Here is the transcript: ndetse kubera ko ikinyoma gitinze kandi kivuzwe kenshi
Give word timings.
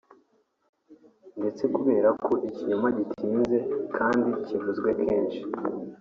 ndetse 1.39 1.63
kubera 1.75 2.09
ko 2.23 2.31
ikinyoma 2.49 2.87
gitinze 2.97 3.57
kandi 3.97 4.29
kivuzwe 4.45 4.89
kenshi 5.03 5.41